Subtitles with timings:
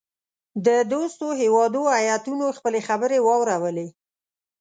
[0.65, 3.87] د دوستو هیوادو هیاتونو خپلي خبرې واورلې.